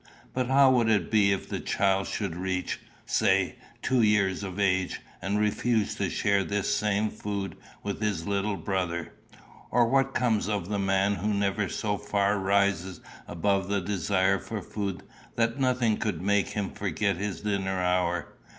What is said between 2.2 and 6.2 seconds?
reach, say, two years of age, and refuse to